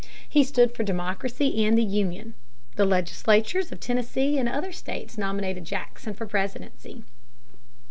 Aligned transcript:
He 0.27 0.43
stood 0.43 0.73
for 0.73 0.81
democracy 0.83 1.63
and 1.63 1.77
the 1.77 1.83
Union. 1.83 2.33
The 2.75 2.85
legislatures 2.85 3.71
of 3.71 3.79
Tennessee 3.79 4.35
and 4.39 4.49
other 4.49 4.71
states 4.71 5.15
nominated 5.15 5.63
Jackson 5.63 6.15
for 6.15 6.25
the 6.25 6.31
presidency. 6.31 7.03